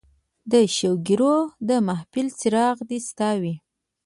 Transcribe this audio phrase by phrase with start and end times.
[0.51, 3.55] د شوګیراو د محفل څراغ دې ستا وي